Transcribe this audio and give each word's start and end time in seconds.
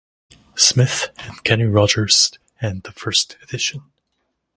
Smith, 0.55 1.09
and 1.17 1.43
Kenny 1.43 1.65
Rogers 1.65 2.31
and 2.59 2.81
The 2.81 2.91
First 2.91 3.37
Edition. 3.43 3.83